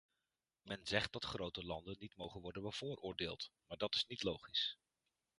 [0.61, 4.77] Men zegt dat grote landen niet mogen worden bevoordeeld, maar dat is niet logisch.